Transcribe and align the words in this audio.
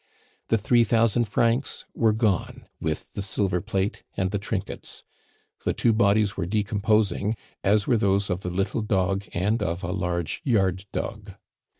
The 0.47 0.57
three 0.57 0.83
thousand 0.83 1.25
francs 1.25 1.85
were 1.93 2.11
gone, 2.11 2.67
with 2.79 3.13
the 3.13 3.21
silver 3.21 3.61
plate 3.61 4.03
and 4.17 4.31
the 4.31 4.39
trinkets. 4.39 5.03
The 5.63 5.73
two 5.73 5.93
bodies 5.93 6.35
were 6.35 6.47
decomposing, 6.47 7.35
as 7.63 7.85
were 7.85 7.97
those 7.97 8.31
of 8.31 8.41
the 8.41 8.49
little 8.49 8.81
dog 8.81 9.25
and 9.35 9.61
of 9.61 9.83
a 9.83 9.91
large 9.91 10.41
yard 10.43 10.85
dog. 10.91 11.33